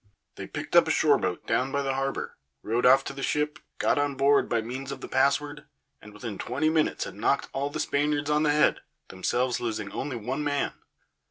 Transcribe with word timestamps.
They 0.33 0.47
picked 0.47 0.75
up 0.75 0.87
a 0.87 0.89
shore 0.89 1.19
boat 1.19 1.45
down 1.45 1.71
by 1.71 1.83
the 1.83 1.93
harbour, 1.93 2.35
rowed 2.63 2.87
off 2.87 3.03
to 3.03 3.13
the 3.13 3.21
ship, 3.21 3.59
got 3.77 3.99
on 3.99 4.15
board 4.15 4.49
by 4.49 4.59
means 4.63 4.91
of 4.91 4.99
the 4.99 5.07
password, 5.07 5.65
and 6.01 6.11
within 6.11 6.39
twenty 6.39 6.71
minutes 6.71 7.03
had 7.03 7.13
knocked 7.13 7.49
all 7.53 7.69
the 7.69 7.79
Spaniards 7.79 8.27
on 8.31 8.41
the 8.41 8.49
head, 8.51 8.81
themselves 9.09 9.59
losing 9.59 9.91
only 9.91 10.15
one 10.15 10.43
man. 10.43 10.73